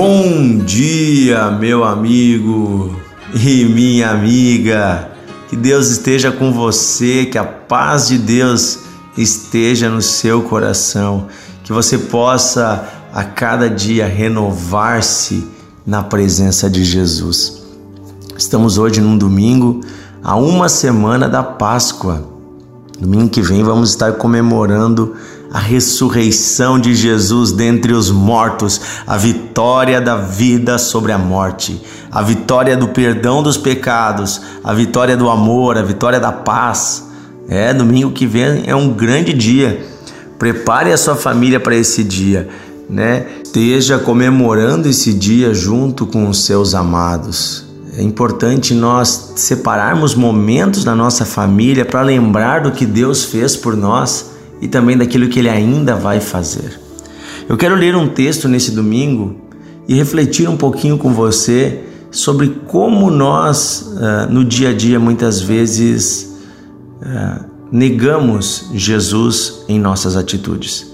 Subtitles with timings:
[0.00, 2.94] Bom dia, meu amigo
[3.34, 5.10] e minha amiga.
[5.48, 8.78] Que Deus esteja com você, que a paz de Deus
[9.16, 11.26] esteja no seu coração,
[11.64, 15.44] que você possa a cada dia renovar-se
[15.84, 17.60] na presença de Jesus.
[18.36, 19.80] Estamos hoje num domingo,
[20.22, 22.22] a uma semana da Páscoa.
[23.00, 25.16] Domingo que vem vamos estar comemorando
[25.52, 31.80] a ressurreição de Jesus dentre os mortos, a vitória da vida sobre a morte,
[32.10, 37.06] a vitória do perdão dos pecados, a vitória do amor, a vitória da paz.
[37.48, 39.82] É, domingo que vem é um grande dia.
[40.38, 42.48] Prepare a sua família para esse dia,
[42.88, 43.26] né?
[43.42, 47.64] Esteja comemorando esse dia junto com os seus amados.
[47.96, 53.74] É importante nós separarmos momentos da nossa família para lembrar do que Deus fez por
[53.74, 56.78] nós e também daquilo que Ele ainda vai fazer.
[57.48, 59.36] Eu quero ler um texto nesse domingo
[59.88, 65.40] e refletir um pouquinho com você sobre como nós, uh, no dia a dia, muitas
[65.40, 66.36] vezes
[67.00, 70.86] uh, negamos Jesus em nossas atitudes.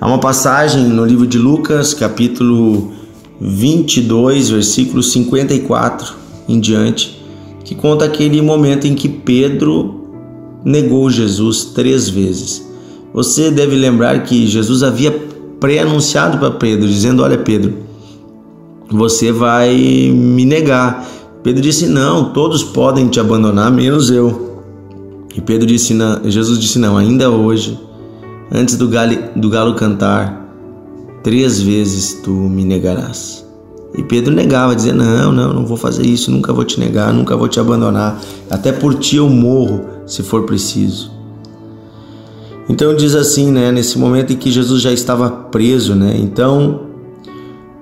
[0.00, 2.92] Há uma passagem no livro de Lucas, capítulo
[3.40, 6.14] 22, versículo 54
[6.48, 7.24] em diante,
[7.64, 10.04] que conta aquele momento em que Pedro
[10.64, 12.73] negou Jesus três vezes.
[13.14, 15.12] Você deve lembrar que Jesus havia
[15.60, 17.74] pré-anunciado para Pedro, dizendo: Olha, Pedro,
[18.90, 21.08] você vai me negar.
[21.42, 24.52] Pedro disse: Não, todos podem te abandonar, menos eu.
[25.36, 27.78] E Pedro disse: não, Jesus disse: Não, ainda hoje,
[28.52, 30.48] antes do galo, do galo cantar,
[31.22, 33.44] três vezes tu me negarás.
[33.96, 37.36] E Pedro negava, dizia: Não, não, não vou fazer isso, nunca vou te negar, nunca
[37.36, 38.20] vou te abandonar.
[38.50, 41.13] Até por ti eu morro, se for preciso.
[42.68, 46.16] Então diz assim, né, nesse momento em que Jesus já estava preso, né?
[46.18, 46.80] Então,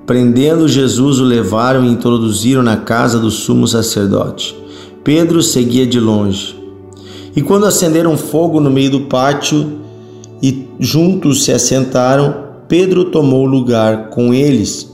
[0.05, 4.57] prendendo Jesus, o levaram e introduziram na casa do sumo sacerdote.
[5.05, 6.57] Pedro seguia de longe.
[7.35, 9.79] E quando acenderam fogo no meio do pátio
[10.43, 12.35] e juntos se assentaram,
[12.69, 14.91] Pedro tomou lugar com eles.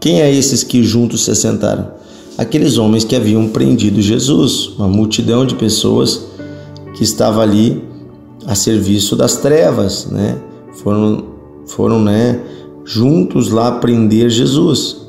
[0.00, 1.88] Quem é esses que juntos se assentaram?
[2.36, 6.26] Aqueles homens que haviam prendido Jesus, uma multidão de pessoas
[6.96, 7.89] que estava ali
[8.50, 10.36] a serviço das trevas, né?
[10.82, 11.22] Foram,
[11.66, 12.40] foram, né,
[12.84, 15.06] juntos lá prender Jesus.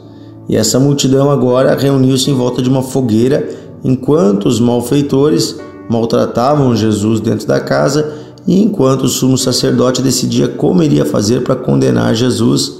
[0.48, 3.50] E essa multidão agora reuniu-se em volta de uma fogueira,
[3.84, 5.60] enquanto os malfeitores
[5.90, 8.14] maltratavam Jesus dentro da casa
[8.46, 12.74] e enquanto o sumo sacerdote decidia como iria fazer para condenar Jesus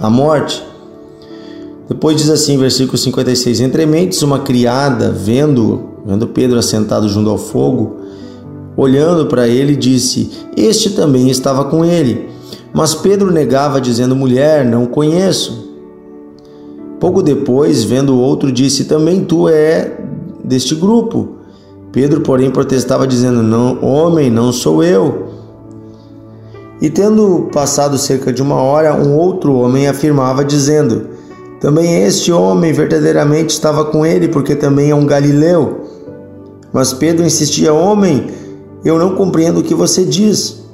[0.00, 0.64] à morte.
[1.86, 7.36] Depois diz assim, versículo 56: Entre mentes, uma criada, vendo, vendo Pedro assentado junto ao
[7.36, 8.07] fogo,
[8.78, 12.28] olhando para ele, disse: Este também estava com ele.
[12.72, 15.68] Mas Pedro negava, dizendo: Mulher, não conheço.
[17.00, 19.98] Pouco depois, vendo o outro, disse: Também tu é
[20.44, 21.30] deste grupo.
[21.90, 25.26] Pedro, porém, protestava, dizendo: Não, homem, não sou eu.
[26.80, 31.08] E tendo passado cerca de uma hora, um outro homem afirmava, dizendo:
[31.60, 35.80] Também este homem verdadeiramente estava com ele, porque também é um galileu.
[36.72, 38.26] Mas Pedro insistia: Homem,
[38.84, 40.64] eu não compreendo o que você diz.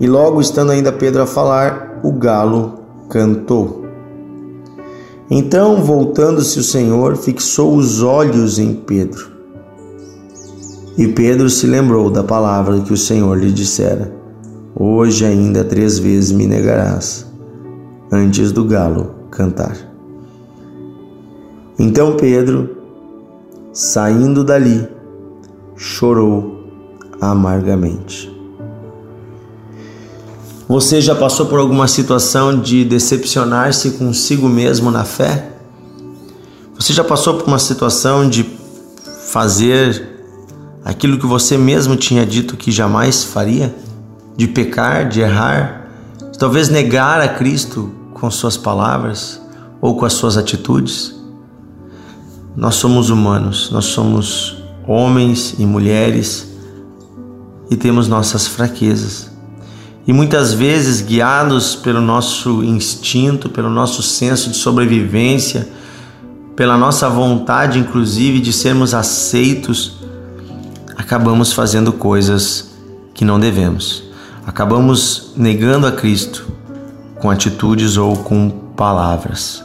[0.00, 2.74] E logo estando ainda Pedro a falar, o galo
[3.08, 3.84] cantou.
[5.30, 9.30] Então, voltando-se o Senhor, fixou os olhos em Pedro.
[10.98, 14.12] E Pedro se lembrou da palavra que o Senhor lhe dissera:
[14.74, 17.26] Hoje ainda três vezes me negarás,
[18.10, 19.76] antes do galo cantar.
[21.78, 22.76] Então Pedro,
[23.72, 24.86] saindo dali,
[25.76, 26.61] chorou
[27.30, 28.30] amargamente.
[30.68, 35.52] Você já passou por alguma situação de decepcionar-se consigo mesmo na fé?
[36.74, 38.44] Você já passou por uma situação de
[39.26, 40.18] fazer
[40.84, 43.72] aquilo que você mesmo tinha dito que jamais faria?
[44.36, 45.88] De pecar, de errar,
[46.32, 49.40] de talvez negar a Cristo com suas palavras
[49.80, 51.14] ou com as suas atitudes?
[52.56, 56.51] Nós somos humanos, nós somos homens e mulheres
[57.70, 59.30] e temos nossas fraquezas.
[60.06, 65.68] E muitas vezes, guiados pelo nosso instinto, pelo nosso senso de sobrevivência,
[66.56, 69.98] pela nossa vontade, inclusive, de sermos aceitos,
[70.96, 72.72] acabamos fazendo coisas
[73.14, 74.02] que não devemos.
[74.44, 76.48] Acabamos negando a Cristo
[77.20, 79.64] com atitudes ou com palavras.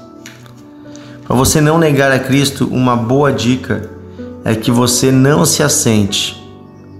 [1.25, 3.89] Para você não negar a Cristo, uma boa dica
[4.45, 6.46] é que você não se assente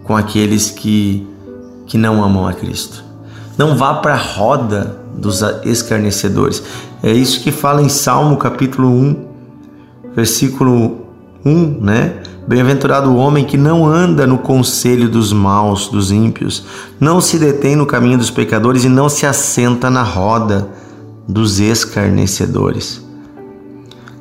[0.08, 1.28] com aqueles que,
[1.86, 3.04] que não amam a Cristo.
[3.58, 6.64] Não vá para a roda dos escarnecedores.
[7.04, 9.28] É isso que fala em Salmo capítulo 1,
[10.16, 11.08] versículo
[11.46, 12.24] 1, né?
[12.48, 16.66] Bem-aventurado o homem que não anda no conselho dos maus, dos ímpios,
[16.98, 20.70] não se detém no caminho dos pecadores e não se assenta na roda
[21.28, 23.06] dos escarnecedores.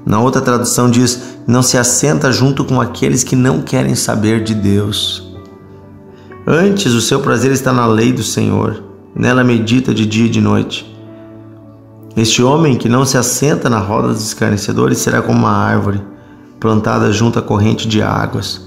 [0.04, 4.54] Na outra tradução diz: não se assenta junto com aqueles que não querem saber de
[4.54, 5.25] Deus.
[6.48, 8.80] Antes, o seu prazer está na lei do Senhor,
[9.12, 10.86] nela medita de dia e de noite.
[12.16, 16.00] Este homem que não se assenta na roda dos escarnecedores será como uma árvore
[16.60, 18.60] plantada junto à corrente de águas,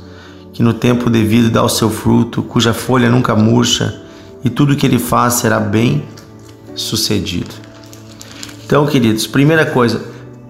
[0.52, 4.02] que no tempo devido dá o seu fruto, cuja folha nunca murcha,
[4.44, 6.04] e tudo que ele faz será bem
[6.76, 7.56] sucedido.
[8.66, 10.02] Então, queridos, primeira coisa,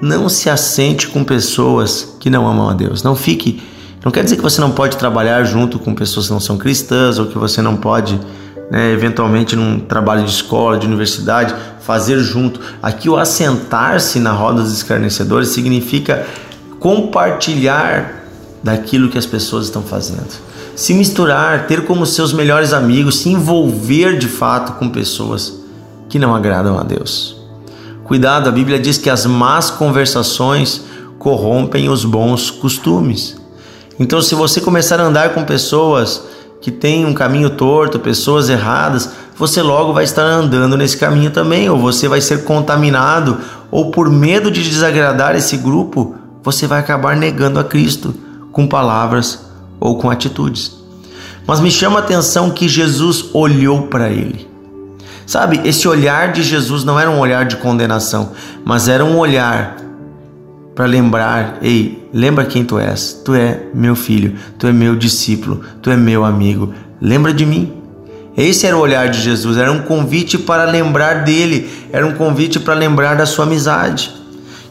[0.02, 3.04] não se assente com pessoas que não amam a Deus.
[3.04, 3.62] Não fique.
[4.04, 7.19] Não quer dizer que você não pode trabalhar junto com pessoas que não são cristãs
[7.19, 8.19] ou que você não pode,
[8.72, 12.62] né, eventualmente, num trabalho de escola, de universidade, fazer junto.
[12.81, 16.25] Aqui, o assentar-se na roda dos escarnecedores significa
[16.80, 18.24] compartilhar
[18.63, 20.28] daquilo que as pessoas estão fazendo.
[20.75, 25.60] Se misturar, ter como seus melhores amigos, se envolver de fato com pessoas
[26.07, 27.38] que não agradam a Deus.
[28.06, 30.81] Cuidado, a Bíblia diz que as más conversações
[31.18, 33.38] corrompem os bons costumes.
[34.00, 36.24] Então, se você começar a andar com pessoas
[36.62, 41.69] que têm um caminho torto, pessoas erradas, você logo vai estar andando nesse caminho também,
[41.69, 43.38] ou você vai ser contaminado,
[43.69, 48.13] ou por medo de desagradar esse grupo, você vai acabar negando a Cristo
[48.51, 49.46] com palavras
[49.80, 50.78] ou com atitudes.
[51.46, 54.48] Mas me chama a atenção que Jesus olhou para ele.
[55.25, 58.31] Sabe, esse olhar de Jesus não era um olhar de condenação,
[58.66, 59.78] mas era um olhar
[60.74, 63.22] para lembrar: ei, lembra quem tu és?
[63.24, 66.74] Tu é meu filho, tu é meu discípulo, tu é meu amigo.
[67.02, 67.74] Lembra de mim.
[68.38, 72.60] Esse era o olhar de Jesus, era um convite para lembrar dele, era um convite
[72.60, 74.14] para lembrar da sua amizade.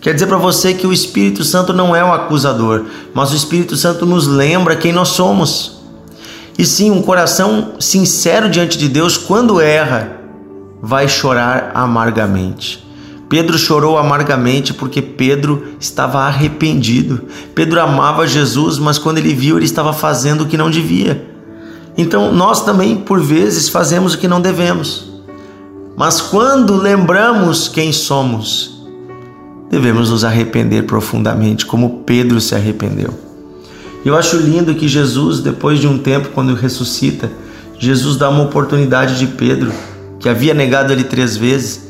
[0.00, 3.76] Quer dizer para você que o Espírito Santo não é um acusador, mas o Espírito
[3.76, 5.82] Santo nos lembra quem nós somos.
[6.56, 10.16] E sim, um coração sincero diante de Deus, quando erra,
[10.80, 12.87] vai chorar amargamente.
[13.28, 17.22] Pedro chorou amargamente porque Pedro estava arrependido.
[17.54, 21.28] Pedro amava Jesus, mas quando ele viu, ele estava fazendo o que não devia.
[21.96, 25.10] Então, nós também, por vezes, fazemos o que não devemos.
[25.96, 28.86] Mas quando lembramos quem somos,
[29.68, 33.12] devemos nos arrepender profundamente, como Pedro se arrependeu.
[34.04, 37.30] Eu acho lindo que Jesus, depois de um tempo, quando ressuscita,
[37.78, 39.72] Jesus dá uma oportunidade de Pedro
[40.18, 41.87] que havia negado ele três vezes,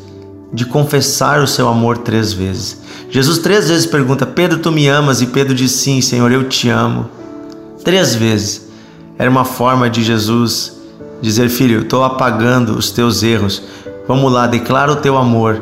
[0.52, 2.80] de confessar o seu amor três vezes.
[3.10, 5.20] Jesus três vezes pergunta: Pedro, tu me amas?
[5.20, 7.08] E Pedro diz: Sim, Senhor, eu te amo.
[7.84, 8.68] Três vezes.
[9.18, 10.72] Era uma forma de Jesus
[11.20, 13.62] dizer: Filho, estou apagando os teus erros.
[14.06, 15.60] Vamos lá, declara o teu amor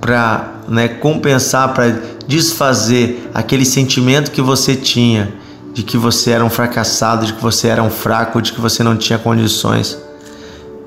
[0.00, 1.94] para né, compensar, para
[2.26, 5.32] desfazer aquele sentimento que você tinha
[5.74, 8.82] de que você era um fracassado, de que você era um fraco, de que você
[8.82, 9.98] não tinha condições.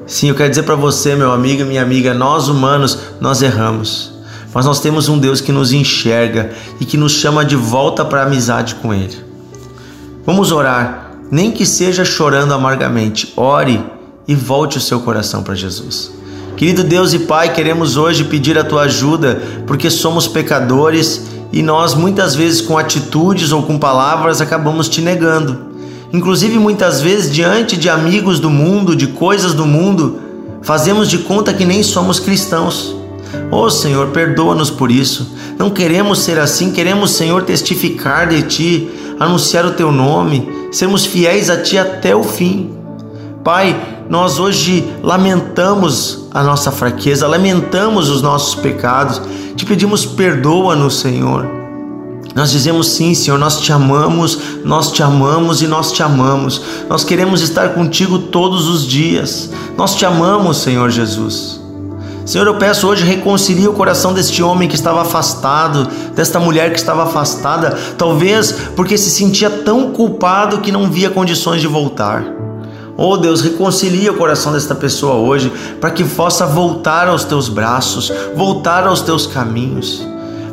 [0.10, 4.12] Sim, eu quero dizer para você, meu amigo e minha amiga, nós humanos, nós erramos.
[4.52, 8.24] Mas nós temos um Deus que nos enxerga e que nos chama de volta para
[8.24, 9.16] a amizade com Ele.
[10.26, 13.32] Vamos orar, nem que seja chorando amargamente.
[13.38, 13.86] Ore
[14.28, 16.12] e volte o seu coração para Jesus.
[16.58, 21.22] Querido Deus e Pai, queremos hoje pedir a tua ajuda, porque somos pecadores
[21.54, 25.69] e nós muitas vezes com atitudes ou com palavras acabamos te negando.
[26.12, 30.20] Inclusive, muitas vezes, diante de amigos do mundo, de coisas do mundo,
[30.62, 32.96] fazemos de conta que nem somos cristãos.
[33.52, 35.36] Oh Senhor, perdoa-nos por isso.
[35.58, 38.90] Não queremos ser assim, queremos, Senhor, testificar de Ti,
[39.20, 42.72] anunciar o Teu nome, sermos fiéis a Ti até o fim.
[43.44, 49.22] Pai, nós hoje lamentamos a nossa fraqueza, lamentamos os nossos pecados,
[49.56, 51.59] te pedimos perdoa-nos, Senhor.
[52.36, 56.62] Nós dizemos sim, Senhor, nós te amamos, nós te amamos e nós te amamos.
[56.88, 59.50] Nós queremos estar contigo todos os dias.
[59.78, 61.60] Nós te amamos, Senhor Jesus.
[62.26, 66.78] Senhor, eu peço hoje reconcilie o coração deste homem que estava afastado, desta mulher que
[66.78, 72.24] estava afastada, talvez porque se sentia tão culpado que não via condições de voltar.
[72.96, 78.12] Oh Deus, reconcilia o coração desta pessoa hoje, para que possa voltar aos teus braços,
[78.36, 80.06] voltar aos teus caminhos.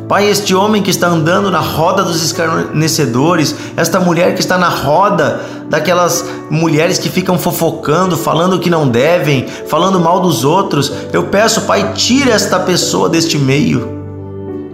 [0.07, 4.69] Pai, este homem que está andando na roda dos escarnecedores, esta mulher que está na
[4.69, 10.93] roda daquelas mulheres que ficam fofocando, falando o que não devem, falando mal dos outros,
[11.11, 13.97] eu peço, Pai, tira esta pessoa deste meio.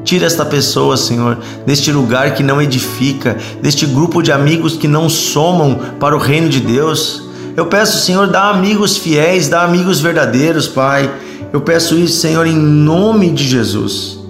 [0.04, 5.10] Tira esta pessoa, Senhor, deste lugar que não edifica, deste grupo de amigos que não
[5.10, 7.24] somam para o reino de Deus.
[7.58, 11.12] Eu peço, Senhor, dá amigos fiéis, dá amigos verdadeiros, Pai.
[11.52, 14.23] Eu peço isso, Senhor, em nome de Jesus.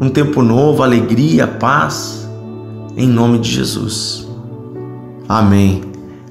[0.00, 2.28] Um tempo novo, alegria, paz,
[2.96, 4.26] em nome de Jesus.
[5.28, 5.82] Amém.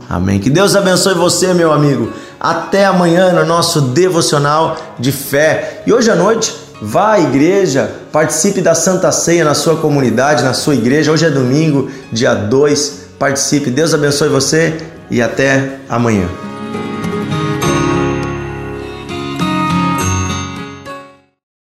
[0.10, 0.40] Amém.
[0.40, 2.12] Que Deus abençoe você, meu amigo.
[2.40, 5.84] Até amanhã no nosso devocional de fé.
[5.86, 10.54] E hoje à noite, vá à igreja, participe da Santa Ceia na sua comunidade, na
[10.54, 11.12] sua igreja.
[11.12, 13.08] Hoje é domingo, dia 2.
[13.20, 13.70] Participe.
[13.70, 14.78] Deus abençoe você
[15.10, 16.47] e até amanhã.